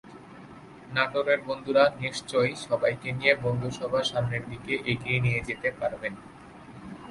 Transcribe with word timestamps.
নাটোরের 0.91 1.39
বন্ধুরা 1.47 1.83
নিশ্চয় 1.99 2.49
সবাইকে 2.67 3.09
নিয়ে 3.11 3.33
বন্ধুসভা 3.43 4.01
সামনের 4.03 4.43
দিকে 4.49 4.73
এগিয়ে 4.91 5.19
নিয়ে 5.19 5.39
যেতে 5.47 5.69
পারবেন। 5.79 6.13